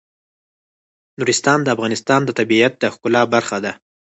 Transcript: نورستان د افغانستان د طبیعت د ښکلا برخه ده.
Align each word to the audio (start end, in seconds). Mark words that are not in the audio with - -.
نورستان 1.19 1.59
د 1.63 1.67
افغانستان 1.75 2.21
د 2.25 2.29
طبیعت 2.39 2.73
د 2.79 2.83
ښکلا 2.93 3.21
برخه 3.33 3.57
ده. 3.65 3.71